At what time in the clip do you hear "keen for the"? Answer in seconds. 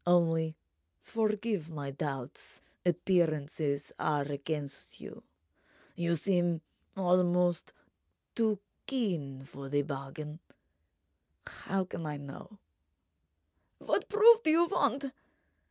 8.87-9.83